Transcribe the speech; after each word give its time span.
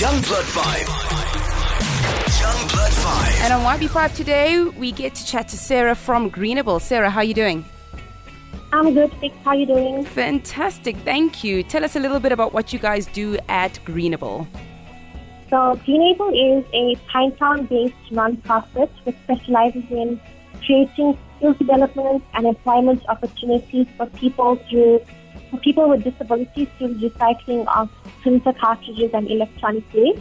Young 0.00 0.20
Blood 0.22 0.44
5. 0.44 0.78
Young 2.40 2.68
Blood 2.68 2.92
5. 2.92 3.40
And 3.42 3.52
on 3.52 3.78
YB5 3.78 4.16
today, 4.16 4.64
we 4.64 4.90
get 4.90 5.14
to 5.14 5.24
chat 5.24 5.46
to 5.50 5.56
Sarah 5.56 5.94
from 5.94 6.32
Greenable. 6.32 6.80
Sarah, 6.80 7.08
how 7.08 7.20
are 7.20 7.24
you 7.24 7.32
doing? 7.32 7.64
I'm 8.72 8.92
good, 8.92 9.12
thanks. 9.20 9.36
How 9.44 9.52
are 9.52 9.56
you 9.56 9.66
doing? 9.66 10.04
Fantastic, 10.04 10.96
thank 11.04 11.44
you. 11.44 11.62
Tell 11.62 11.84
us 11.84 11.94
a 11.94 12.00
little 12.00 12.18
bit 12.18 12.32
about 12.32 12.52
what 12.52 12.72
you 12.72 12.80
guys 12.80 13.06
do 13.06 13.38
at 13.48 13.78
Greenable. 13.84 14.48
So, 15.48 15.78
Greenable 15.86 16.32
is 16.32 16.64
a 16.72 16.96
Pinetown-based 17.12 18.10
non-profit 18.10 18.90
which 19.04 19.16
specializes 19.22 19.84
in 19.90 20.20
creating 20.64 21.16
skill 21.36 21.52
development 21.52 22.24
and 22.34 22.48
employment 22.48 23.04
opportunities 23.08 23.86
for 23.96 24.06
people 24.06 24.56
through 24.68 24.98
for 24.98 25.23
people 25.58 25.88
with 25.88 26.04
disabilities 26.04 26.68
through 26.78 26.94
recycling 26.94 27.66
of 27.76 27.90
printer 28.22 28.52
cartridges 28.52 29.10
and 29.12 29.30
electronic 29.30 29.84
waste. 29.92 30.20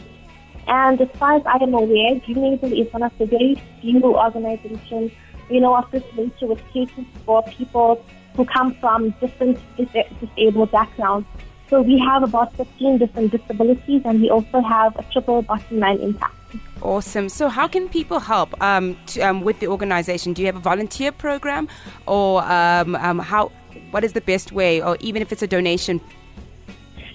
And 0.67 0.99
as 1.01 1.09
far 1.19 1.35
as 1.35 1.43
I 1.45 1.57
am 1.61 1.73
aware, 1.73 2.15
Greenable 2.21 2.71
is 2.71 2.91
one 2.93 3.03
of 3.03 3.17
the 3.17 3.25
very 3.25 3.61
few 3.81 4.01
organizations 4.03 5.11
you 5.49 5.59
know 5.59 5.75
of 5.75 5.89
this 5.91 6.03
nature 6.15 6.47
which 6.47 6.63
caters 6.71 7.05
for 7.25 7.43
people 7.43 8.03
who 8.35 8.45
come 8.45 8.73
from 8.75 9.11
different 9.21 9.59
dis- 9.77 10.07
disabled 10.19 10.71
backgrounds. 10.71 11.27
So 11.69 11.81
we 11.81 11.99
have 11.99 12.23
about 12.23 12.55
15 12.55 12.97
different 12.97 13.31
disabilities 13.31 14.01
and 14.05 14.21
we 14.21 14.29
also 14.29 14.61
have 14.61 14.95
a 14.97 15.03
triple 15.11 15.41
bottom 15.41 15.79
line 15.79 15.99
impact. 15.99 16.35
Awesome. 16.83 17.29
So, 17.29 17.47
how 17.47 17.67
can 17.67 17.87
people 17.87 18.19
help 18.19 18.61
um, 18.61 18.97
to, 19.07 19.21
um, 19.21 19.41
with 19.41 19.59
the 19.61 19.67
organization? 19.67 20.33
Do 20.33 20.41
you 20.41 20.47
have 20.47 20.57
a 20.57 20.59
volunteer 20.59 21.13
program, 21.13 21.69
or 22.05 22.43
um, 22.43 22.95
um, 22.95 23.19
how? 23.19 23.51
What 23.91 24.03
is 24.03 24.13
the 24.13 24.21
best 24.21 24.51
way, 24.51 24.81
or 24.81 24.97
even 24.99 25.21
if 25.21 25.31
it's 25.31 25.41
a 25.41 25.47
donation? 25.47 26.01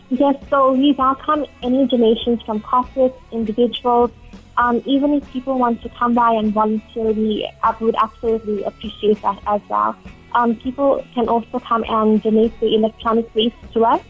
Yes, 0.08 0.36
so 0.48 0.72
we 0.72 0.92
welcome 0.92 1.44
any 1.62 1.86
donations 1.86 2.40
from 2.42 2.60
corporates, 2.60 3.20
individuals, 3.30 4.10
um, 4.58 4.82
even 4.86 5.12
if 5.14 5.30
people 5.30 5.56
want 5.58 5.82
to 5.82 5.88
come 5.90 6.14
by 6.14 6.32
and 6.32 6.52
volunteer, 6.52 7.12
we 7.12 7.48
would 7.80 7.94
absolutely 8.02 8.64
appreciate 8.64 9.22
that 9.22 9.40
as 9.46 9.60
well. 9.68 9.96
Um, 10.32 10.56
people 10.56 11.04
can 11.14 11.28
also 11.28 11.60
come 11.60 11.84
and 11.88 12.20
donate 12.20 12.58
the 12.58 12.74
electronic 12.74 13.32
waste 13.34 13.56
to 13.74 13.84
us 13.84 14.00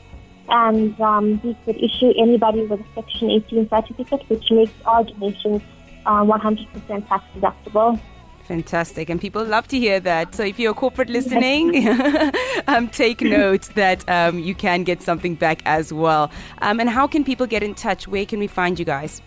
and 0.49 1.01
um, 1.01 1.41
we 1.43 1.57
could 1.65 1.77
issue 1.83 2.13
anybody 2.19 2.67
with 2.67 2.81
a 2.81 2.85
Section 2.95 3.31
18 3.31 3.69
certificate, 3.69 4.29
which 4.29 4.51
makes 4.51 4.73
all 4.87 5.05
donations 5.05 5.63
uh, 6.07 6.25
100% 6.25 7.09
tax 7.09 7.25
deductible. 7.37 8.01
Fantastic. 8.49 9.11
And 9.11 9.21
people 9.21 9.45
love 9.45 9.69
to 9.69 9.79
hear 9.79 10.01
that. 10.01 10.35
So 10.35 10.43
if 10.43 10.59
you're 10.59 10.71
a 10.71 10.75
corporate 10.75 11.11
listening, 11.11 11.87
um, 12.67 12.89
take 12.89 13.21
note 13.21 13.69
that 13.75 14.09
um, 14.09 14.39
you 14.39 14.55
can 14.55 14.85
get 14.85 15.03
something 15.03 15.35
back 15.35 15.61
as 15.67 15.93
well. 15.93 16.31
Um, 16.63 16.81
and 16.81 16.89
how 16.89 17.07
can 17.07 17.25
people 17.25 17.47
get 17.47 17.63
in 17.63 17.75
touch? 17.75 18.09
Where 18.09 18.25
can 18.25 18.39
we 18.39 18.47
find 18.47 18.79
you 18.79 18.87
guys? 18.87 19.21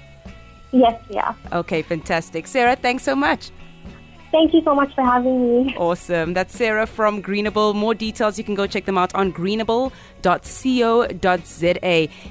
Yes, 0.71 1.01
we 1.09 1.17
are. 1.17 1.35
Okay, 1.51 1.81
fantastic. 1.81 2.47
Sarah, 2.47 2.75
thanks 2.75 3.03
so 3.03 3.15
much. 3.15 3.51
Thank 4.33 4.51
you 4.55 4.63
so 4.63 4.73
much 4.73 4.91
for 4.95 5.03
having 5.03 5.65
me. 5.65 5.75
Awesome. 5.77 6.33
That's 6.33 6.57
Sarah 6.57 6.87
from 6.87 7.21
Greenable. 7.21 7.75
More 7.75 7.93
details, 7.93 8.39
you 8.39 8.43
can 8.43 8.55
go 8.55 8.65
check 8.65 8.85
them 8.85 8.97
out 8.97 9.13
on 9.13 9.31
greenable.co.za. 9.31 9.91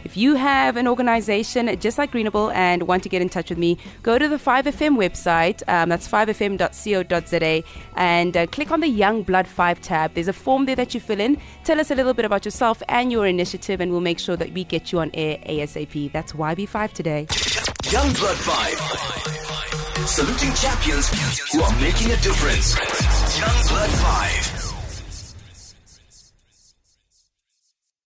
If 0.05 0.17
you 0.17 0.35
have 0.35 0.77
an 0.77 0.89
organization 0.89 1.79
just 1.79 1.99
like 1.99 2.11
Greenable 2.11 2.53
and 2.55 2.89
want 2.89 3.05
to 3.05 3.09
get 3.09 3.23
in 3.23 3.29
touch 3.29 3.51
with 3.51 3.59
me, 3.59 3.79
go 4.03 4.19
to 4.19 4.27
the 4.27 4.35
5FM 4.35 4.97
website. 4.97 5.63
Um, 5.69 5.91
that's 5.91 6.09
5fm.co.za 6.09 7.63
and 7.95 8.37
uh, 8.37 8.49
click 8.49 8.73
on 8.73 8.81
the 8.81 8.89
Young 8.89 9.23
Blood 9.23 9.47
5 9.47 9.81
tab. 9.81 10.15
There's 10.15 10.27
a 10.27 10.33
form 10.33 10.67
there 10.67 10.75
that 10.75 10.95
you 10.95 10.99
fill 11.01 11.21
in. 11.21 11.41
Tell 11.63 11.79
us 11.79 11.93
a 11.93 11.95
little 11.95 12.15
bit 12.15 12.25
about 12.25 12.45
yourself 12.45 12.83
and 12.89 13.13
your 13.13 13.29
initiative, 13.29 13.81
and 13.81 13.93
we'll 13.93 14.01
make 14.01 14.19
sure 14.19 14.35
that 14.35 14.53
we 14.53 14.65
get 14.65 14.91
you 14.91 14.99
on 14.99 15.13
air 15.15 15.39
ASAP. 15.47 16.11
That's 16.11 16.33
YB5 16.33 16.93
today. 16.95 17.29
Young 17.93 18.13
Blood 18.15 18.39
5. 18.39 19.82
Saluting 20.07 20.53
champions 20.55 21.09
who 21.53 21.63
are 21.63 21.81
making 21.81 22.11
a 22.11 22.17
difference. 22.17 22.77
Young 23.39 23.69
Blood 23.69 23.91
5. 23.91 24.72